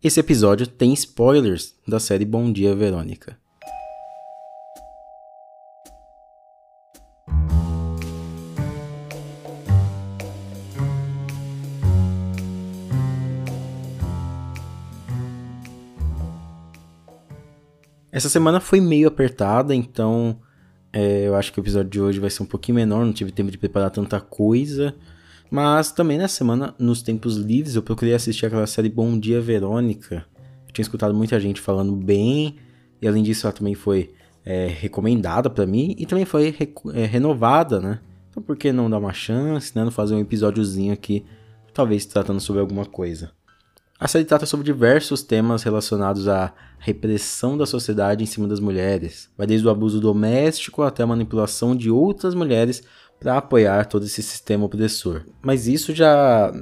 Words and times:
Esse 0.00 0.20
episódio 0.20 0.64
tem 0.64 0.92
spoilers 0.92 1.74
da 1.84 1.98
série 1.98 2.24
Bom 2.24 2.52
Dia 2.52 2.72
Verônica. 2.72 3.36
Essa 18.12 18.28
semana 18.28 18.60
foi 18.60 18.80
meio 18.80 19.08
apertada, 19.08 19.74
então 19.74 20.38
é, 20.92 21.26
eu 21.26 21.34
acho 21.34 21.52
que 21.52 21.58
o 21.58 21.62
episódio 21.62 21.90
de 21.90 22.00
hoje 22.00 22.20
vai 22.20 22.30
ser 22.30 22.44
um 22.44 22.46
pouquinho 22.46 22.76
menor, 22.76 23.04
não 23.04 23.12
tive 23.12 23.32
tempo 23.32 23.50
de 23.50 23.58
preparar 23.58 23.90
tanta 23.90 24.20
coisa. 24.20 24.94
Mas 25.50 25.90
também 25.90 26.18
nessa 26.18 26.36
semana, 26.36 26.74
nos 26.78 27.02
tempos 27.02 27.36
livres, 27.36 27.74
eu 27.74 27.82
procurei 27.82 28.14
assistir 28.14 28.46
aquela 28.46 28.66
série 28.66 28.88
Bom 28.88 29.18
Dia 29.18 29.40
Verônica. 29.40 30.26
Eu 30.66 30.72
tinha 30.72 30.82
escutado 30.82 31.14
muita 31.14 31.40
gente 31.40 31.60
falando 31.60 31.96
bem, 31.96 32.56
e 33.00 33.08
além 33.08 33.22
disso 33.22 33.46
ela 33.46 33.52
também 33.52 33.74
foi 33.74 34.12
é, 34.44 34.66
recomendada 34.66 35.48
para 35.48 35.66
mim 35.66 35.94
e 35.98 36.06
também 36.06 36.24
foi 36.24 36.54
é, 36.94 37.04
renovada, 37.04 37.80
né? 37.80 38.00
Então 38.30 38.42
por 38.42 38.56
que 38.56 38.72
não 38.72 38.90
dar 38.90 38.98
uma 38.98 39.12
chance, 39.12 39.72
né? 39.74 39.84
Não 39.84 39.90
fazer 39.90 40.14
um 40.14 40.20
episódiozinho 40.20 40.92
aqui, 40.92 41.24
talvez 41.72 42.04
tratando 42.04 42.40
sobre 42.40 42.60
alguma 42.60 42.84
coisa. 42.84 43.30
A 44.00 44.06
série 44.06 44.24
trata 44.24 44.46
sobre 44.46 44.64
diversos 44.64 45.22
temas 45.22 45.64
relacionados 45.64 46.28
à 46.28 46.54
repressão 46.78 47.58
da 47.58 47.66
sociedade 47.66 48.22
em 48.22 48.26
cima 48.26 48.46
das 48.46 48.60
mulheres. 48.60 49.28
Vai 49.36 49.46
desde 49.46 49.66
o 49.66 49.70
abuso 49.70 50.00
doméstico 50.00 50.82
até 50.82 51.02
a 51.02 51.06
manipulação 51.06 51.74
de 51.74 51.90
outras 51.90 52.32
mulheres 52.32 52.84
para 53.18 53.38
apoiar 53.38 53.86
todo 53.86 54.04
esse 54.04 54.22
sistema 54.22 54.64
opressor. 54.64 55.24
Mas 55.42 55.66
isso 55.66 55.94
já, 55.94 56.52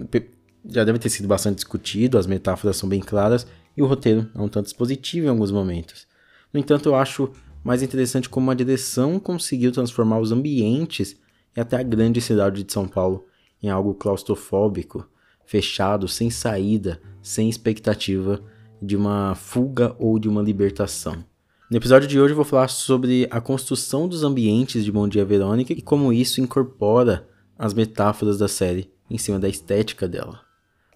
já 0.65 0.85
deve 0.85 0.99
ter 0.99 1.11
sido 1.11 1.29
bastante 1.29 1.57
discutido, 1.57 2.19
as 2.19 2.27
metáforas 2.27 2.77
são 2.77 2.89
bem 2.89 3.01
claras 3.01 3.47
e 3.77 3.83
o 3.83 3.87
roteiro 3.87 4.31
é 4.35 4.41
um 4.41 4.49
tanto 4.49 4.67
expositivo 4.67 5.27
em 5.27 5.31
alguns 5.31 5.51
momentos. 5.51 6.07
No 6.53 6.59
entanto, 6.59 6.89
eu 6.89 6.95
acho 6.95 7.31
mais 7.63 7.83
interessante 7.83 8.29
como 8.29 8.51
a 8.51 8.55
direção 8.55 9.19
conseguiu 9.19 9.73
transformar 9.73 10.19
os 10.19 10.33
ambientes 10.33 11.17
e 11.57 11.61
até 11.61 11.77
a 11.77 11.83
grande 11.83 12.21
cidade 12.21 12.63
de 12.63 12.73
São 12.73 12.87
Paulo 12.87 13.27
em 13.63 13.69
algo 13.69 13.95
claustrofóbico, 13.95 15.09
fechado, 15.45 16.07
sem 16.07 16.31
saída, 16.31 17.01
sem 17.23 17.49
expectativa 17.49 18.41
de 18.81 18.97
uma 18.97 19.35
fuga 19.35 19.95
ou 19.99 20.19
de 20.19 20.29
uma 20.29 20.43
libertação. 20.43 21.25
No 21.69 21.77
episódio 21.77 22.07
de 22.07 22.21
hoje 22.21 22.31
eu 22.31 22.37
vou 22.37 22.45
falar 22.45 22.69
sobre 22.69 23.27
a 23.29 23.41
construção 23.41 24.07
dos 24.07 24.23
ambientes 24.23 24.85
de 24.85 24.93
Bom 24.93 25.09
Dia 25.09 25.25
Verônica 25.25 25.73
e 25.73 25.83
como 25.83 26.13
isso 26.13 26.41
incorpora 26.41 27.27
as 27.59 27.75
metáforas 27.75 28.39
da 28.39 28.47
série 28.47 28.89
em 29.11 29.19
cima 29.19 29.37
da 29.37 29.49
estética 29.49 30.07
dela. 30.07 30.43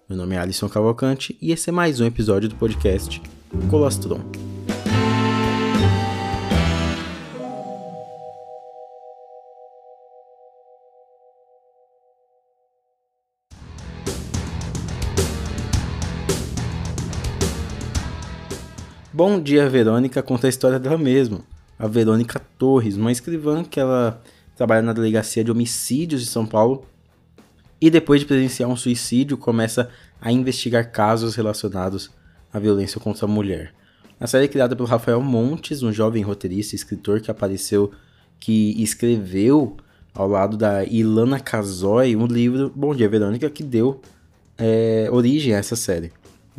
Meu 0.07 0.17
nome 0.17 0.35
é 0.35 0.39
Alisson 0.39 0.69
Cavalcante 0.69 1.37
e 1.41 1.51
esse 1.51 1.69
é 1.69 1.73
mais 1.73 1.99
um 1.99 2.05
episódio 2.05 2.47
do 2.47 2.55
podcast 2.55 3.21
Colostrum. 3.69 4.50
Bom 19.23 19.39
Dia 19.39 19.69
Verônica 19.69 20.23
conta 20.23 20.47
a 20.47 20.49
história 20.49 20.79
dela 20.79 20.97
mesma. 20.97 21.41
A 21.77 21.85
Verônica 21.85 22.41
Torres, 22.57 22.97
uma 22.97 23.11
escrivã 23.11 23.63
que 23.63 23.79
ela 23.79 24.19
trabalha 24.55 24.81
na 24.81 24.93
delegacia 24.93 25.43
de 25.43 25.51
homicídios 25.51 26.21
de 26.21 26.27
São 26.27 26.43
Paulo 26.43 26.87
e 27.79 27.91
depois 27.91 28.19
de 28.19 28.25
presenciar 28.25 28.67
um 28.67 28.75
suicídio 28.75 29.37
começa 29.37 29.91
a 30.19 30.31
investigar 30.31 30.91
casos 30.91 31.35
relacionados 31.35 32.09
à 32.51 32.57
violência 32.57 32.99
contra 32.99 33.27
a 33.27 33.29
mulher. 33.29 33.75
A 34.19 34.25
série 34.25 34.45
é 34.45 34.47
criada 34.47 34.75
pelo 34.75 34.89
Rafael 34.89 35.21
Montes, 35.21 35.83
um 35.83 35.93
jovem 35.93 36.23
roteirista 36.23 36.73
e 36.73 36.77
escritor 36.77 37.21
que 37.21 37.29
apareceu, 37.29 37.91
que 38.39 38.81
escreveu 38.81 39.77
ao 40.15 40.27
lado 40.27 40.57
da 40.57 40.83
Ilana 40.83 41.39
Casoy 41.39 42.15
um 42.15 42.25
livro, 42.25 42.73
Bom 42.75 42.95
Dia 42.95 43.07
Verônica, 43.07 43.47
que 43.51 43.61
deu 43.61 44.01
é, 44.57 45.07
origem 45.11 45.53
a 45.53 45.57
essa 45.59 45.75
série. 45.75 46.11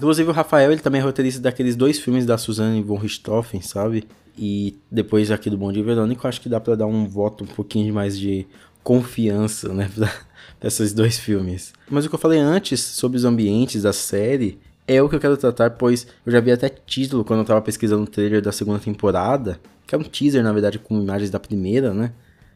Inclusive 0.03 0.31
o 0.31 0.33
Rafael, 0.33 0.73
ele 0.73 0.81
também 0.81 1.01
é 1.01 1.05
roteirista 1.05 1.41
daqueles 1.41 1.77
dois 1.77 1.97
filmes 1.97 2.27
da 2.27 2.37
Suzanne 2.37 2.83
von 2.83 2.97
Richthofen, 2.97 3.63
sabe? 3.63 4.03
E 4.37 4.77
depois 4.91 5.31
aqui 5.31 5.49
do 5.49 5.57
Bom 5.57 5.71
Dia 5.71 5.85
Verônica, 5.85 6.27
acho 6.27 6.41
que 6.41 6.49
dá 6.49 6.59
para 6.59 6.75
dar 6.75 6.87
um 6.87 7.07
voto 7.07 7.45
um 7.45 7.47
pouquinho 7.47 7.95
mais 7.95 8.19
de 8.19 8.45
confiança, 8.83 9.73
né, 9.73 9.89
pra, 9.95 10.13
pra 10.59 10.67
esses 10.67 10.93
dois 10.93 11.21
filmes. 11.21 11.73
Mas 11.89 12.05
o 12.05 12.09
que 12.09 12.17
eu 12.17 12.19
falei 12.19 12.41
antes 12.41 12.81
sobre 12.81 13.17
os 13.17 13.25
ambientes 13.25 13.85
da 13.85 13.93
série 13.93 14.59
é 14.89 15.01
o 15.01 15.09
que 15.09 15.15
eu 15.15 15.21
quero 15.21 15.37
tratar, 15.37 15.71
pois 15.71 16.05
eu 16.27 16.33
já 16.33 16.41
vi 16.41 16.51
até 16.51 16.69
título 16.69 17.25
quando 17.25 17.39
eu 17.39 17.47
tava 17.47 17.63
pesquisando 17.63 18.03
o 18.03 18.07
trailer 18.09 18.43
da 18.43 18.51
segunda 18.51 18.81
temporada, 18.81 19.61
que 19.87 19.95
é 19.95 19.99
um 19.99 20.03
teaser, 20.03 20.43
na 20.43 20.53
verdade, 20.53 20.81
com 20.81 21.01
imagens 21.01 21.31
da 21.31 21.39
primeira, 21.39 21.95
né? 21.95 22.11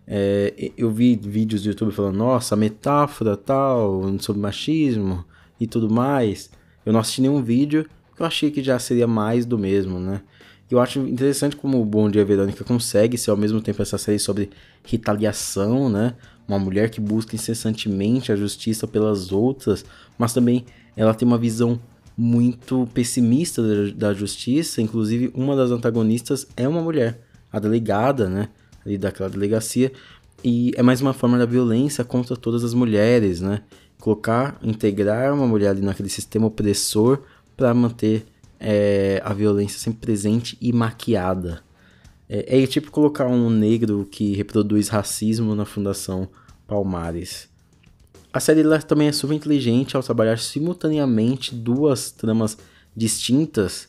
É, 0.05 0.73
eu 0.77 0.91
vi 0.91 1.15
vídeos 1.15 1.63
do 1.63 1.69
YouTube 1.69 1.93
falando, 1.93 2.17
nossa, 2.17 2.57
metáfora 2.57 3.37
tal, 3.37 4.03
sobre 4.19 4.43
machismo 4.43 5.25
e 5.61 5.67
tudo 5.69 5.89
mais. 5.89 6.51
Eu 6.87 6.93
não 6.93 7.01
assisti 7.01 7.21
nenhum 7.21 7.43
vídeo, 7.43 7.87
porque 8.09 8.23
eu 8.23 8.27
achei 8.27 8.51
que 8.51 8.63
já 8.63 8.79
seria 8.79 9.09
mais 9.09 9.45
do 9.45 9.59
mesmo, 9.59 9.99
né? 9.99 10.23
Eu 10.71 10.81
acho 10.81 11.01
interessante 11.01 11.55
como 11.55 11.81
o 11.81 11.85
Bom 11.85 12.11
Dia 12.11 12.25
Verônica 12.25 12.65
consegue 12.65 13.19
ser 13.19 13.31
ao 13.31 13.37
mesmo 13.37 13.61
tempo 13.61 13.83
essa 13.83 13.99
série 13.99 14.19
sobre 14.19 14.51
retaliação, 14.85 15.89
né? 15.89 16.15
Uma 16.47 16.59
mulher 16.59 16.91
que 16.91 17.01
busca 17.01 17.35
incessantemente 17.35 18.33
a 18.33 18.37
justiça 18.37 18.87
pelas 18.87 19.33
outras, 19.33 19.85
mas 20.17 20.33
também 20.33 20.65
ela 20.97 21.13
tem 21.13 21.27
uma 21.27 21.39
visão 21.39 21.79
muito 22.17 22.89
pessimista 22.95 23.63
da, 23.93 24.15
justiça. 24.15 24.81
Inclusive, 24.81 25.31
uma 25.35 25.55
das 25.55 25.71
antagonistas 25.71 26.47
é 26.57 26.67
uma 26.67 26.81
mulher, 26.81 27.21
a 27.53 27.61
delegada, 27.61 28.29
né? 28.29 28.49
Ali 28.85 28.97
daquela 28.97 29.29
delegacia. 29.29 29.93
E 30.43 30.73
é 30.77 30.83
mais 30.83 31.01
uma 31.01 31.13
forma 31.13 31.39
da 31.39 31.47
violência 31.47 32.05
contra 32.05 32.37
todas 32.37 32.65
as 32.65 32.75
mulheres, 32.75 33.41
né? 33.41 33.63
Colocar, 34.01 34.59
integrar 34.63 35.35
uma 35.35 35.47
mulher 35.47 35.71
ali 35.71 35.81
naquele 35.81 36.09
sistema 36.09 36.47
opressor 36.47 37.23
para 37.57 37.73
manter 37.75 38.27
é, 38.61 39.21
a 39.25 39.33
violência 39.33 39.79
sempre 39.79 40.01
presente 40.01 40.57
e 40.61 40.73
maquiada. 40.73 41.63
É, 42.29 42.63
é 42.63 42.67
tipo 42.67 42.91
colocar 42.91 43.27
um 43.27 43.49
negro 43.51 44.07
que 44.11 44.35
reproduz 44.35 44.89
racismo 44.89 45.55
na 45.55 45.65
Fundação 45.65 46.29
Palmares. 46.67 47.49
A 48.33 48.41
série 48.41 48.63
também 48.81 49.09
é 49.09 49.13
super 49.13 49.35
inteligente 49.35 49.97
ao 49.97 50.03
trabalhar 50.03 50.39
simultaneamente 50.39 51.55
duas 51.55 52.11
tramas 52.11 52.59
distintas, 52.95 53.89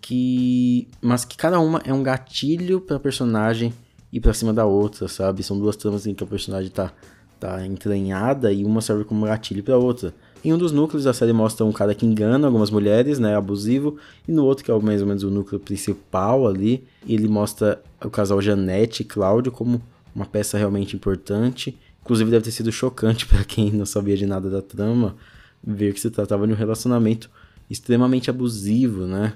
que 0.00 0.88
mas 1.00 1.24
que 1.24 1.36
cada 1.36 1.60
uma 1.60 1.82
é 1.84 1.92
um 1.92 2.02
gatilho 2.02 2.80
para 2.80 2.98
personagem 2.98 3.72
ir 4.12 4.20
para 4.20 4.34
cima 4.34 4.52
da 4.52 4.64
outra, 4.64 5.08
sabe? 5.08 5.42
São 5.42 5.58
duas 5.58 5.76
tramas 5.76 6.06
em 6.06 6.14
que 6.14 6.24
o 6.24 6.26
personagem 6.26 6.70
tá 6.70 6.92
tá 7.42 7.66
entranhada 7.66 8.52
e 8.52 8.64
uma 8.64 8.80
serve 8.80 9.04
como 9.04 9.26
gatilho 9.26 9.64
para 9.64 9.76
outra. 9.76 10.14
Em 10.44 10.52
um 10.52 10.58
dos 10.58 10.70
núcleos 10.70 11.06
a 11.06 11.12
série 11.12 11.32
mostra 11.32 11.66
um 11.66 11.72
cara 11.72 11.94
que 11.94 12.06
engana 12.06 12.46
algumas 12.46 12.70
mulheres, 12.70 13.18
né, 13.18 13.34
abusivo, 13.34 13.96
e 14.26 14.32
no 14.32 14.44
outro 14.44 14.64
que 14.64 14.70
é 14.70 14.78
mais 14.78 15.00
ou 15.00 15.08
menos 15.08 15.24
o 15.24 15.30
núcleo 15.30 15.60
principal 15.60 16.46
ali, 16.46 16.84
ele 17.06 17.26
mostra 17.26 17.82
o 18.04 18.08
casal 18.08 18.40
Janete 18.40 19.02
e 19.02 19.04
Cláudio 19.04 19.50
como 19.50 19.82
uma 20.14 20.24
peça 20.24 20.56
realmente 20.56 20.94
importante. 20.94 21.76
Inclusive 22.02 22.30
deve 22.30 22.44
ter 22.44 22.50
sido 22.52 22.70
chocante 22.70 23.26
para 23.26 23.44
quem 23.44 23.72
não 23.72 23.86
sabia 23.86 24.16
de 24.16 24.26
nada 24.26 24.48
da 24.48 24.62
trama 24.62 25.16
ver 25.64 25.94
que 25.94 26.00
se 26.00 26.10
tratava 26.10 26.46
de 26.46 26.52
um 26.52 26.56
relacionamento 26.56 27.30
extremamente 27.70 28.28
abusivo, 28.30 29.06
né? 29.06 29.34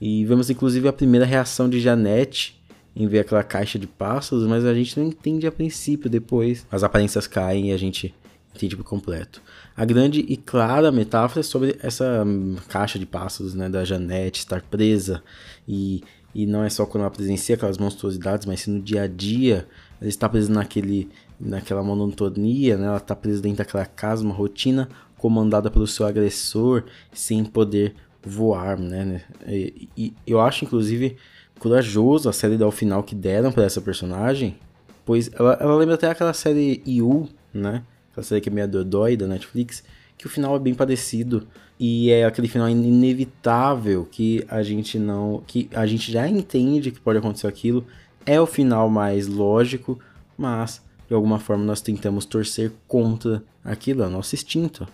E 0.00 0.24
vemos 0.24 0.50
inclusive 0.50 0.88
a 0.88 0.92
primeira 0.92 1.24
reação 1.24 1.68
de 1.68 1.80
Janete 1.80 2.58
em 2.96 3.06
ver 3.06 3.20
aquela 3.20 3.44
caixa 3.44 3.78
de 3.78 3.86
pássaros, 3.86 4.46
mas 4.46 4.64
a 4.64 4.74
gente 4.74 4.98
não 4.98 5.06
entende 5.06 5.46
a 5.46 5.52
princípio 5.52 6.08
depois. 6.08 6.66
As 6.72 6.82
aparências 6.82 7.26
caem 7.26 7.68
e 7.68 7.72
a 7.72 7.76
gente 7.76 8.14
entende 8.54 8.74
por 8.74 8.84
completo. 8.84 9.42
A 9.76 9.84
grande 9.84 10.20
e 10.20 10.34
clara 10.34 10.90
metáfora 10.90 11.40
é 11.40 11.42
sobre 11.42 11.76
essa 11.82 12.24
caixa 12.68 12.98
de 12.98 13.04
pássaros, 13.04 13.54
né, 13.54 13.68
da 13.68 13.84
Janete 13.84 14.38
estar 14.38 14.62
presa 14.62 15.22
e, 15.68 16.02
e 16.34 16.46
não 16.46 16.64
é 16.64 16.70
só 16.70 16.86
quando 16.86 17.02
ela 17.02 17.10
presencia 17.10 17.54
aquelas 17.54 17.76
monstruosidades, 17.76 18.46
mas 18.46 18.60
sim 18.60 18.70
no 18.70 18.80
dia 18.80 19.02
a 19.02 19.06
dia, 19.06 19.68
ela 20.00 20.08
está 20.08 20.26
presa 20.26 20.50
naquele, 20.50 21.10
naquela 21.38 21.82
monotonia, 21.82 22.78
né, 22.78 22.86
ela 22.86 22.96
está 22.96 23.14
presa 23.14 23.42
dentro 23.42 23.58
daquela 23.58 23.84
casa, 23.84 24.24
uma 24.24 24.34
rotina 24.34 24.88
comandada 25.18 25.70
pelo 25.70 25.86
seu 25.86 26.06
agressor, 26.06 26.84
sem 27.12 27.44
poder 27.44 27.94
voar, 28.22 28.78
né, 28.78 29.22
e, 29.46 29.88
e 29.94 30.14
eu 30.26 30.40
acho, 30.40 30.64
inclusive, 30.64 31.18
corajoso 31.58 32.28
a 32.28 32.32
série 32.32 32.56
dar 32.56 32.66
o 32.66 32.72
final 32.72 33.02
que 33.02 33.14
deram 33.14 33.52
para 33.52 33.64
essa 33.64 33.80
personagem, 33.80 34.56
pois 35.04 35.30
ela, 35.32 35.56
ela 35.60 35.76
lembra 35.76 35.94
até 35.94 36.08
aquela 36.08 36.32
série 36.32 36.82
You, 36.86 37.28
né? 37.52 37.82
Aquela 38.12 38.24
série 38.24 38.40
que 38.40 38.48
é 38.48 38.52
meio 38.52 38.68
dodói 38.68 39.16
da 39.16 39.26
Netflix, 39.26 39.82
que 40.16 40.26
o 40.26 40.30
final 40.30 40.56
é 40.56 40.58
bem 40.58 40.74
parecido 40.74 41.46
e 41.78 42.10
é 42.10 42.24
aquele 42.24 42.48
final 42.48 42.68
inevitável 42.68 44.06
que 44.10 44.44
a 44.48 44.62
gente 44.62 44.98
não, 44.98 45.42
que 45.46 45.68
a 45.74 45.86
gente 45.86 46.10
já 46.10 46.26
entende 46.26 46.90
que 46.90 47.00
pode 47.00 47.18
acontecer 47.18 47.46
aquilo, 47.46 47.86
é 48.24 48.40
o 48.40 48.46
final 48.46 48.88
mais 48.88 49.26
lógico, 49.26 49.98
mas 50.36 50.82
de 51.08 51.14
alguma 51.14 51.38
forma 51.38 51.64
nós 51.64 51.80
tentamos 51.80 52.24
torcer 52.24 52.72
contra 52.88 53.42
aquilo, 53.64 54.02
é 54.02 54.08
nosso 54.08 54.34
instinto. 54.34 54.88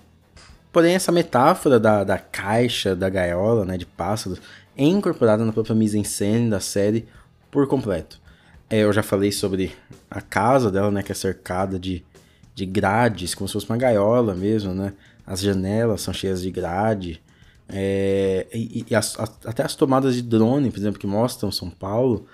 Porém, 0.73 0.95
essa 0.95 1.13
metáfora 1.13 1.79
da, 1.79 2.03
da 2.03 2.19
caixa, 2.19 2.97
da 2.97 3.11
gaiola, 3.11 3.65
né, 3.65 3.77
de 3.77 3.85
pássaros, 3.85 4.41
é 4.77 4.85
incorporada 4.85 5.45
na 5.45 5.53
própria 5.53 5.77
mise-en-scène 5.77 6.49
da 6.49 6.61
série 6.61 7.07
por 7.51 7.69
completo. 7.69 8.19
É, 8.71 8.79
eu 8.79 8.93
já 8.93 9.03
falei 9.03 9.31
sobre 9.31 9.73
a 10.11 10.23
casa 10.23 10.71
dela, 10.71 10.91
né, 10.91 11.03
que 11.03 11.13
é 11.13 11.15
cercada 11.15 11.79
de, 11.79 12.03
de 12.55 12.65
grades, 12.65 13.35
como 13.35 13.47
se 13.47 13.53
fosse 13.53 13.69
uma 13.69 13.77
gaiola 13.77 14.35
mesmo, 14.35 14.73
né? 14.73 14.95
As 15.27 15.41
janelas 15.41 16.01
são 16.01 16.15
cheias 16.15 16.41
de 16.41 16.51
grade. 16.51 17.23
É, 17.69 18.47
e, 18.53 18.87
e 18.89 18.95
as, 18.95 19.19
as, 19.21 19.31
até 19.45 19.63
as 19.63 19.75
tomadas 19.75 20.15
de 20.15 20.23
drone, 20.23 20.71
por 20.71 20.79
exemplo, 20.79 20.99
que 20.99 21.07
mostram 21.07 21.53
São 21.53 21.69
Paulo, 21.69 22.27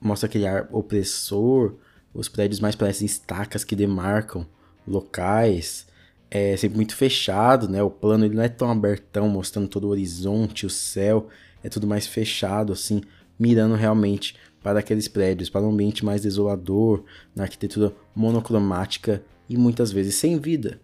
mostra 0.00 0.26
aquele 0.26 0.46
ar 0.46 0.66
opressor, 0.72 1.74
os 2.14 2.28
prédios 2.28 2.58
mais 2.58 2.74
parecem 2.74 3.04
estacas 3.04 3.64
que 3.64 3.76
demarcam 3.76 4.46
locais 4.86 5.86
é 6.34 6.56
sempre 6.56 6.76
muito 6.76 6.96
fechado, 6.96 7.68
né? 7.68 7.82
O 7.82 7.90
plano 7.90 8.24
ele 8.24 8.34
não 8.34 8.42
é 8.42 8.48
tão 8.48 8.70
abertão, 8.70 9.28
mostrando 9.28 9.68
todo 9.68 9.84
o 9.84 9.90
horizonte, 9.90 10.64
o 10.64 10.70
céu, 10.70 11.28
é 11.62 11.68
tudo 11.68 11.86
mais 11.86 12.06
fechado, 12.06 12.72
assim, 12.72 13.02
mirando 13.38 13.74
realmente 13.74 14.34
para 14.62 14.78
aqueles 14.78 15.08
prédios, 15.08 15.50
para 15.50 15.60
um 15.60 15.70
ambiente 15.70 16.02
mais 16.02 16.22
desolador, 16.22 17.04
na 17.36 17.42
arquitetura 17.42 17.92
monocromática 18.16 19.22
e 19.46 19.58
muitas 19.58 19.92
vezes 19.92 20.14
sem 20.14 20.38
vida. 20.38 20.80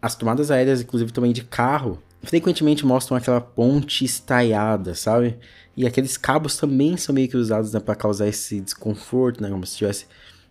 As 0.00 0.14
tomadas 0.14 0.52
aéreas, 0.52 0.80
inclusive 0.80 1.12
também 1.12 1.32
de 1.32 1.42
carro, 1.42 2.00
frequentemente 2.22 2.86
mostram 2.86 3.16
aquela 3.16 3.40
ponte 3.40 4.04
estaiada, 4.04 4.94
sabe? 4.94 5.36
E 5.76 5.84
aqueles 5.84 6.16
cabos 6.16 6.56
também 6.56 6.96
são 6.96 7.12
meio 7.12 7.28
que 7.28 7.36
usados 7.36 7.72
né, 7.72 7.80
para 7.80 7.96
causar 7.96 8.28
esse 8.28 8.60
desconforto, 8.60 9.42
né? 9.42 9.50
Como 9.50 9.66
se 9.66 9.72
estivesse, 9.72 10.06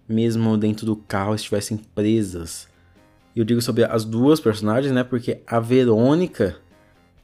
mesmo 0.09 0.57
dentro 0.57 0.85
do 0.85 0.97
carro, 0.97 1.35
estivessem 1.35 1.77
presas. 1.77 2.69
Eu 3.35 3.45
digo 3.45 3.61
sobre 3.61 3.83
as 3.83 4.03
duas 4.03 4.39
personagens, 4.39 4.93
né? 4.93 5.03
Porque 5.03 5.39
a 5.47 5.59
Verônica, 5.59 6.57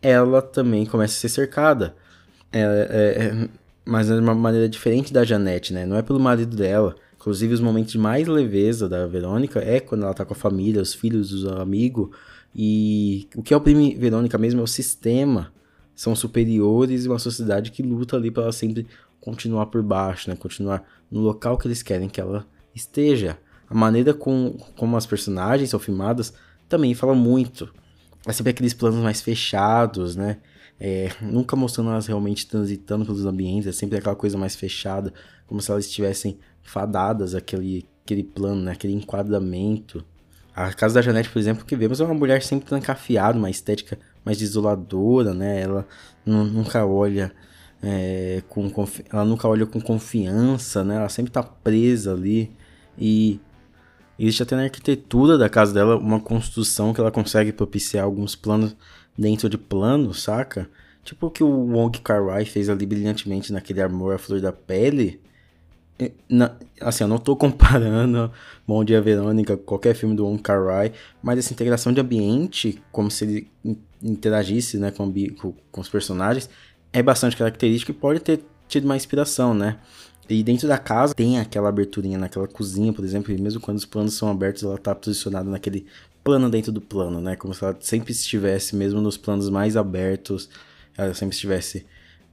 ela 0.01 0.42
também 0.42 0.86
começa 0.86 1.13
a 1.15 1.19
ser 1.19 1.30
cercada. 1.30 1.95
É, 2.51 2.62
é, 2.62 3.24
é, 3.25 3.50
mas 3.83 4.07
de 4.07 4.13
uma 4.13 4.33
maneira 4.33 4.69
diferente 4.69 5.12
da 5.12 5.24
Janete, 5.24 5.74
né? 5.74 5.86
Não 5.86 5.98
é 5.98 6.01
pelo 6.01 6.19
marido 6.19 6.56
dela. 6.56 6.95
Inclusive, 7.15 7.54
os 7.54 7.59
momentos 7.59 7.92
de 7.92 7.98
mais 7.98 8.27
leveza 8.27 8.88
da 8.88 9.06
Verônica 9.06 9.59
é 9.59 9.80
quando 9.80 10.04
ela 10.04 10.13
tá 10.13 10.24
com 10.24 10.33
a 10.33 10.38
família, 10.38 10.81
os 10.81 10.94
filhos, 10.94 11.33
os 11.33 11.45
amigos. 11.45 12.09
E 12.56 13.27
o 13.36 13.44
que 13.44 13.54
oprime 13.54 13.95
Verônica 13.95 14.38
mesmo 14.38 14.62
é 14.62 14.63
o 14.63 14.68
sistema. 14.68 15.51
São 15.94 16.15
superiores 16.15 17.04
e 17.04 17.09
uma 17.09 17.19
sociedade 17.19 17.71
que 17.71 17.83
luta 17.83 18.15
ali 18.15 18.31
para 18.31 18.44
ela 18.44 18.51
sempre 18.51 18.88
continuar 19.19 19.65
por 19.65 19.83
baixo, 19.83 20.30
né? 20.30 20.38
Continuar 20.38 20.83
no 21.12 21.19
local 21.19 21.57
que 21.57 21.68
eles 21.68 21.83
querem 21.83 22.07
que 22.07 22.21
ela 22.21 22.45
esteja 22.74 23.38
a 23.69 23.75
maneira 23.75 24.14
com, 24.14 24.58
como 24.75 24.96
as 24.96 25.06
personagens 25.06 25.69
são 25.69 25.80
filmadas 25.80 26.34
também 26.69 26.94
fala 26.94 27.16
muito. 27.16 27.72
É 28.25 28.31
sempre 28.34 28.52
aqueles 28.52 28.74
planos 28.74 29.00
mais 29.00 29.22
fechados, 29.22 30.16
né? 30.16 30.38
É, 30.80 31.10
nunca 31.22 31.56
mostrando 31.56 31.90
elas 31.90 32.06
realmente 32.06 32.46
transitando 32.46 33.06
pelos 33.06 33.25
ambientes, 33.25 33.68
é 33.68 33.72
sempre 33.72 33.98
aquela 33.98 34.16
coisa 34.16 34.38
mais 34.38 34.56
fechada, 34.56 35.12
como 35.48 35.60
se 35.60 35.72
elas 35.72 35.86
estivessem 35.86 36.38
fadadas 36.62 37.34
àquele, 37.34 37.88
aquele 38.04 38.24
plano, 38.24 38.62
né? 38.62 38.74
aquele 38.74 38.94
enquadramento. 38.94 40.06
A 40.56 40.72
casa 40.74 40.96
da 40.96 41.02
Janete, 41.02 41.30
por 41.30 41.40
exemplo, 41.40 41.66
que 41.66 41.75
vemos 41.75 42.00
é 42.00 42.04
uma 42.04 42.14
mulher 42.14 42.44
sempre 42.44 42.68
trancafiada, 42.68 43.38
uma 43.38 43.50
estética 43.50 43.98
mais 44.24 44.38
desoladora, 44.38 45.34
né? 45.34 45.62
Ela 45.62 45.88
nunca 46.25 46.86
olha 46.86 47.31
é, 47.81 48.42
com 48.50 48.72
ela 49.12 49.24
nunca 49.24 49.48
olha 49.48 49.66
com 49.66 49.80
confiança, 49.80 50.84
né? 50.84 50.96
Ela 50.96 51.10
sempre 51.10 51.31
tá 51.31 51.44
presa 51.44 52.14
ali 52.14 52.52
e 52.98 53.40
Existe 54.19 54.44
até 54.44 54.56
na 54.56 54.64
arquitetura 54.64 55.38
da 55.38 55.50
casa 55.50 55.74
dela 55.74 55.98
uma 55.98 56.19
construção 56.19 56.94
que 56.94 57.00
ela 57.00 57.12
consegue 57.12 57.52
propiciar 57.52 58.04
alguns 58.04 58.36
planos 58.36 58.75
dentro 59.18 59.50
de 59.50 59.58
planos, 59.58 60.24
saca? 60.24 60.69
Tipo 61.04 61.28
o 61.28 61.31
que 61.31 61.44
o 61.44 61.48
Wong 61.48 62.00
Kar-wai 62.00 62.44
fez 62.44 62.69
ali 62.69 62.86
brilhantemente 62.86 63.54
naquele 63.54 63.81
Amor 63.81 64.16
à 64.16 64.18
Flor 64.18 64.42
da 64.42 64.52
Pele. 64.52 65.22
Na, 66.30 66.56
assim, 66.81 67.04
eu 67.04 67.08
não 67.08 67.18
tô 67.18 67.34
comparando 67.38 68.31
Bom 68.68 68.84
Dia 68.84 69.02
Verônica, 69.02 69.56
qualquer 69.56 69.96
filme 69.96 70.16
do 70.16 70.25
Wong 70.25 70.42
Kar-wai, 70.42 70.92
mas 71.22 71.40
essa 71.40 71.54
integração 71.54 71.94
de 71.94 72.02
ambiente, 72.02 72.81
como 72.92 73.10
se 73.10 73.24
ele 73.24 73.52
interagisse 74.02 74.78
né, 74.78 74.92
com, 74.92 75.12
com, 75.40 75.54
com 75.72 75.81
os 75.81 75.90
personagens, 75.90 76.50
é 76.92 77.02
bastante 77.02 77.38
característico 77.38 77.92
e 77.92 77.96
pode 77.96 78.19
ter 78.19 78.42
tido 78.68 78.86
uma 78.86 78.98
inspiração, 78.98 79.54
né? 79.54 79.78
E 80.29 80.44
dentro 80.44 80.68
da 80.68 80.77
casa 80.77 81.13
tem 81.13 81.39
aquela 81.39 81.69
aberturinha 81.69 82.18
naquela 82.18 82.47
cozinha, 82.47 82.91
por 82.91 83.06
exemplo, 83.06 83.33
e 83.33 83.41
mesmo 83.41 83.62
quando 83.62 83.77
os 83.77 83.85
planos 83.85 84.13
são 84.13 84.29
abertos, 84.29 84.63
ela 84.63 84.77
tá 84.77 84.94
posicionada 84.94 85.50
naquele 85.50 85.85
plano 86.24 86.50
dentro 86.50 86.71
do 86.71 86.81
plano, 86.81 87.21
né? 87.21 87.35
Como 87.35 87.53
se 87.53 87.63
ela 87.63 87.77
sempre 87.79 88.12
estivesse, 88.12 88.75
mesmo 88.75 89.00
nos 89.00 89.15
planos 89.15 89.50
mais 89.50 89.77
abertos, 89.77 90.50
ela 90.97 91.13
sempre 91.13 91.33
estivesse 91.33 91.85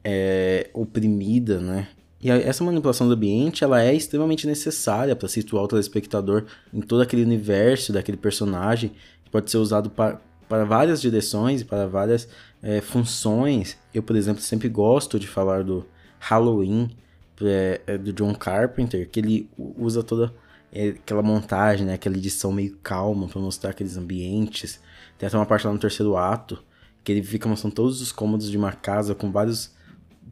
é, 0.02 0.68
oprimida, 0.74 1.60
né? 1.60 1.88
E 2.20 2.30
essa 2.30 2.64
manipulação 2.64 3.06
do 3.06 3.14
ambiente, 3.14 3.62
ela 3.62 3.82
é 3.82 3.94
extremamente 3.94 4.46
necessária 4.46 5.14
para 5.14 5.28
situar 5.28 5.62
o 5.62 5.68
telespectador 5.68 6.44
em 6.72 6.80
todo 6.80 7.02
aquele 7.02 7.22
universo 7.22 7.92
daquele 7.92 8.16
personagem, 8.16 8.92
que 9.22 9.30
pode 9.30 9.50
ser 9.50 9.58
usado 9.58 9.90
para, 9.90 10.20
para 10.48 10.64
várias 10.64 11.02
direções, 11.02 11.62
para 11.62 11.86
várias 11.86 12.26
é, 12.62 12.80
funções. 12.80 13.76
Eu, 13.92 14.02
por 14.02 14.16
exemplo, 14.16 14.42
sempre 14.42 14.68
gosto 14.70 15.20
de 15.20 15.28
falar 15.28 15.62
do 15.62 15.86
Halloween, 16.18 16.90
é, 17.42 17.80
é 17.86 17.98
do 17.98 18.12
John 18.12 18.34
Carpenter, 18.34 19.08
que 19.08 19.20
ele 19.20 19.50
usa 19.56 20.02
toda 20.02 20.32
é, 20.72 20.88
aquela 20.88 21.22
montagem, 21.22 21.86
né, 21.86 21.94
aquela 21.94 22.16
edição 22.16 22.52
meio 22.52 22.76
calma 22.82 23.28
para 23.28 23.40
mostrar 23.40 23.70
aqueles 23.70 23.96
ambientes. 23.96 24.80
Tem 25.18 25.26
até 25.26 25.36
uma 25.36 25.46
parte 25.46 25.66
lá 25.66 25.72
no 25.72 25.78
terceiro 25.78 26.16
ato 26.16 26.62
que 27.02 27.12
ele 27.12 27.22
fica 27.22 27.48
mostrando 27.48 27.74
todos 27.74 28.00
os 28.00 28.10
cômodos 28.10 28.50
de 28.50 28.56
uma 28.56 28.72
casa 28.72 29.14
com 29.14 29.30
vários 29.30 29.72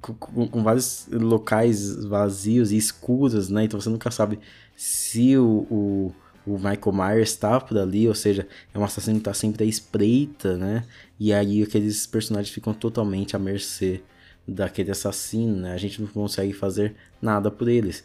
com, 0.01 0.15
com, 0.49 0.63
vários 0.65 1.07
locais 1.13 2.05
vazios 2.07 2.73
e 2.73 2.77
escuros, 2.77 3.49
né? 3.49 3.65
Então 3.65 3.81
você 3.81 3.89
nunca 3.89 4.11
sabe 4.11 4.41
se 4.75 5.37
o, 5.37 5.67
o, 5.71 6.15
o 6.45 6.57
Michael 6.57 6.93
Myers 6.93 7.31
está 7.31 7.61
por 7.61 7.79
ali, 7.79 8.09
ou 8.09 8.15
seja, 8.15 8.49
é 8.75 8.79
um 8.79 8.83
assassino 8.83 9.17
que 9.17 9.21
está 9.21 9.35
sempre 9.35 9.65
à 9.65 9.67
espreita, 9.67 10.57
né? 10.57 10.85
E 11.21 11.33
aí 11.33 11.63
aqueles 11.63 12.05
personagens 12.07 12.53
ficam 12.53 12.75
totalmente 12.75 13.37
à 13.37 13.39
mercê 13.39 14.03
daquele 14.47 14.91
assassino, 14.91 15.57
né? 15.57 15.73
A 15.73 15.79
gente 15.79 16.01
não 16.01 16.09
consegue 16.09 16.53
fazer 16.53 16.95
nada 17.21 17.51
por 17.51 17.69
eles. 17.69 18.05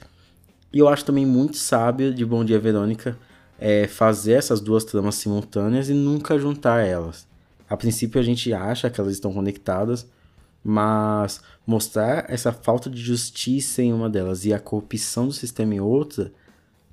E 0.72 0.80
eu 0.80 0.88
acho 0.88 1.06
também 1.06 1.26
muito 1.26 1.58
sábio 1.58 2.14
de 2.14 2.26
Bom 2.26 2.44
Dia 2.44 2.60
Verônica 2.60 3.18
é, 3.60 3.88
fazer 3.88 4.34
essas 4.34 4.60
duas 4.60 4.84
tramas 4.84 5.16
simultâneas 5.16 5.90
e 5.90 5.94
nunca 5.94 6.38
juntar 6.38 6.86
elas. 6.86 7.28
A 7.70 7.76
princípio 7.76 8.20
a 8.20 8.24
gente 8.24 8.54
acha 8.54 8.90
que 8.90 9.00
elas 9.00 9.14
estão 9.14 9.34
conectadas, 9.34 10.08
mas 10.64 11.42
mostrar 11.66 12.26
essa 12.30 12.52
falta 12.52 12.90
de 12.90 13.02
justiça 13.02 13.82
em 13.82 13.92
uma 13.92 14.10
delas 14.10 14.46
e 14.46 14.54
a 14.54 14.60
corrupção 14.60 15.28
do 15.28 15.34
sistema 15.34 15.76
em 15.76 15.80
outra 15.80 16.32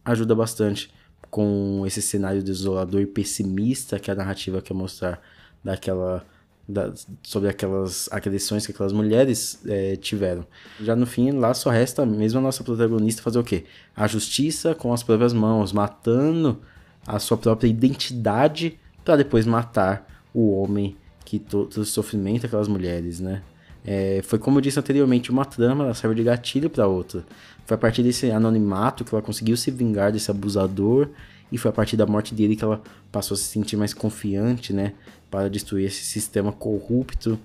ajuda 0.05 0.35
bastante 0.35 0.93
com 1.31 1.83
esse 1.87 2.01
cenário 2.01 2.43
desolador 2.43 3.01
e 3.01 3.07
pessimista 3.07 3.99
que 3.99 4.11
a 4.11 4.15
narrativa 4.15 4.63
quer 4.63 4.75
mostrar 4.75 5.21
daquela 5.63 6.25
da, 6.67 6.93
sobre 7.23 7.49
aquelas 7.49 8.09
agressões 8.11 8.67
que 8.67 8.73
aquelas 8.73 8.93
mulheres 8.93 9.61
é, 9.67 9.97
tiveram. 9.97 10.47
Já 10.81 10.97
no 10.97 11.07
fim, 11.07 11.31
lá 11.33 11.53
só 11.55 11.71
resta 11.71 12.05
mesmo 12.07 12.39
a 12.39 12.43
nossa 12.43 12.65
protagonista 12.65 13.23
fazer 13.23 13.39
o 13.39 13.45
quê? 13.45 13.65
A 13.95 14.07
justiça 14.07 14.75
com 14.75 14.93
as 14.93 15.03
próprias 15.03 15.33
mãos, 15.33 15.73
matando 15.73 16.61
a 17.07 17.19
sua 17.19 17.37
própria 17.37 17.69
identidade 17.69 18.79
para 19.05 19.17
depois 19.17 19.45
matar 19.45 20.09
o 20.33 20.59
homem 20.59 20.97
que 21.25 21.43
o 21.55 21.85
sofrimento 21.85 22.43
daquelas 22.43 22.69
mulheres, 22.69 23.21
né? 23.21 23.43
É, 23.87 24.23
foi 24.25 24.39
como 24.39 24.59
eu 24.59 24.63
disse 24.63 24.79
anteriormente, 24.79 25.31
uma 25.31 25.45
trama, 25.45 25.85
ela 25.85 25.95
serve 25.95 26.17
de 26.17 26.23
gatilho 26.23 26.71
para 26.71 26.87
outra. 26.87 27.23
Foi 27.67 27.75
a 27.75 27.79
partir 27.79 28.03
desse 28.03 28.31
anonimato 28.31 29.05
que 29.05 29.15
ela 29.15 29.21
conseguiu 29.21 29.57
se 29.57 29.71
vingar 29.71 30.11
desse 30.11 30.31
abusador 30.31 31.11
e 31.55 31.57
foi 31.57 31.71
a 31.71 31.73
partir 31.73 31.97
da 31.97 32.05
morte 32.05 32.35
dele 32.35 32.57
que 32.57 32.65
ela 32.65 32.83
passou 33.13 33.37
a 33.37 33.39
se 33.39 33.45
sentir 33.45 33.77
mais 33.77 33.95
confiante, 33.95 34.73
né, 34.73 34.93
para 35.31 35.49
destruir 35.49 35.87
esse 35.87 36.05
sistema 36.05 36.51
corrupto 36.51 37.39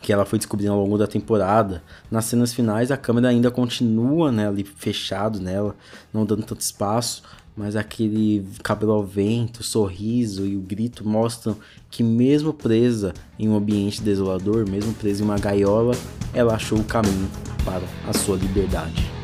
que 0.00 0.10
ela 0.10 0.24
foi 0.24 0.38
descobrindo 0.38 0.72
ao 0.72 0.80
longo 0.80 0.96
da 0.96 1.06
temporada. 1.06 1.82
Nas 2.10 2.24
cenas 2.24 2.54
finais, 2.54 2.90
a 2.90 2.96
câmera 2.96 3.28
ainda 3.28 3.50
continua, 3.50 4.32
né, 4.32 4.48
ali 4.48 4.64
fechado 4.64 5.38
nela, 5.38 5.76
não 6.14 6.24
dando 6.24 6.44
tanto 6.44 6.62
espaço, 6.62 7.22
mas 7.54 7.76
aquele 7.76 8.42
cabelo 8.62 8.92
ao 8.92 9.04
vento, 9.04 9.60
o 9.60 9.62
sorriso 9.62 10.46
e 10.46 10.56
o 10.56 10.60
grito 10.60 11.06
mostram 11.06 11.54
que 11.90 12.02
mesmo 12.02 12.54
presa 12.54 13.12
em 13.38 13.50
um 13.50 13.56
ambiente 13.56 14.02
desolador, 14.02 14.66
mesmo 14.68 14.94
presa 14.94 15.20
em 15.22 15.26
uma 15.26 15.38
gaiola, 15.38 15.94
ela 16.32 16.54
achou 16.54 16.78
o 16.78 16.84
caminho 16.84 17.28
para 17.66 17.82
a 18.08 18.14
sua 18.14 18.38
liberdade. 18.38 19.21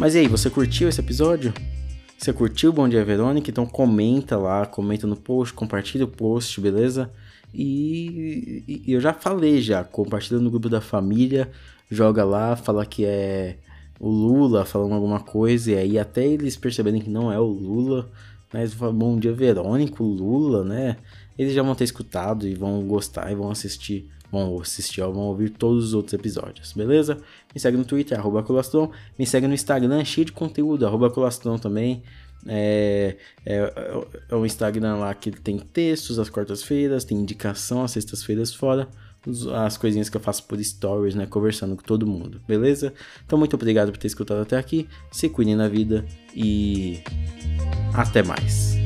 Mas 0.00 0.14
e 0.14 0.20
aí, 0.20 0.28
você 0.28 0.48
curtiu 0.48 0.88
esse 0.88 0.98
episódio? 0.98 1.52
Você 2.16 2.32
curtiu 2.32 2.72
Bom 2.72 2.88
Dia 2.88 3.04
Verônica? 3.04 3.50
Então 3.50 3.66
comenta 3.66 4.34
lá, 4.38 4.64
comenta 4.64 5.06
no 5.06 5.14
post, 5.14 5.52
compartilha 5.52 6.06
o 6.06 6.08
post, 6.08 6.58
beleza? 6.58 7.10
E, 7.52 8.64
e, 8.66 8.94
eu 8.94 8.98
já 8.98 9.12
falei 9.12 9.60
já, 9.60 9.84
compartilha 9.84 10.40
no 10.40 10.48
grupo 10.48 10.70
da 10.70 10.80
família, 10.80 11.50
joga 11.90 12.24
lá, 12.24 12.56
fala 12.56 12.86
que 12.86 13.04
é 13.04 13.58
o 14.00 14.08
Lula 14.08 14.64
falando 14.64 14.94
alguma 14.94 15.20
coisa, 15.20 15.72
e 15.72 15.76
aí 15.76 15.98
até 15.98 16.26
eles 16.26 16.56
perceberem 16.56 17.02
que 17.02 17.10
não 17.10 17.30
é 17.30 17.38
o 17.38 17.44
Lula, 17.44 18.08
mas 18.50 18.72
bom 18.72 19.18
dia 19.18 19.34
Verônica, 19.34 20.02
o 20.02 20.06
Lula, 20.06 20.64
né? 20.64 20.96
Eles 21.38 21.52
já 21.52 21.62
vão 21.62 21.74
ter 21.74 21.84
escutado 21.84 22.48
e 22.48 22.54
vão 22.54 22.82
gostar 22.86 23.30
e 23.30 23.34
vão 23.34 23.50
assistir, 23.50 24.08
vão 24.30 24.60
assistir, 24.60 25.00
ó, 25.02 25.10
vão 25.10 25.24
ouvir 25.24 25.50
todos 25.50 25.86
os 25.86 25.94
outros 25.94 26.14
episódios, 26.14 26.72
beleza? 26.72 27.18
Me 27.54 27.60
segue 27.60 27.76
no 27.76 27.84
Twitter, 27.84 28.18
arroba 28.18 28.42
Colastron, 28.42 28.90
me 29.18 29.26
segue 29.26 29.46
no 29.46 29.54
Instagram, 29.54 30.04
cheio 30.04 30.24
de 30.24 30.32
conteúdo, 30.32 30.86
arroba 30.86 31.10
Colastron 31.10 31.58
também. 31.58 32.02
É, 32.46 33.16
é, 33.44 34.04
é 34.30 34.34
um 34.34 34.46
Instagram 34.46 34.96
lá 34.96 35.14
que 35.14 35.30
tem 35.30 35.58
textos 35.58 36.18
às 36.18 36.30
quartas-feiras, 36.30 37.04
tem 37.04 37.18
indicação 37.18 37.82
às 37.82 37.90
sextas-feiras 37.90 38.54
fora, 38.54 38.88
as 39.54 39.76
coisinhas 39.76 40.08
que 40.08 40.16
eu 40.16 40.20
faço 40.20 40.44
por 40.44 40.62
stories, 40.62 41.14
né? 41.14 41.26
Conversando 41.26 41.76
com 41.76 41.82
todo 41.82 42.06
mundo, 42.06 42.40
beleza? 42.48 42.92
Então, 43.26 43.38
muito 43.38 43.54
obrigado 43.54 43.90
por 43.90 43.98
ter 43.98 44.06
escutado 44.06 44.40
até 44.40 44.56
aqui. 44.56 44.88
Se 45.10 45.28
cuidem 45.28 45.54
na 45.54 45.68
vida 45.68 46.04
e 46.34 47.02
até 47.92 48.22
mais. 48.22 48.79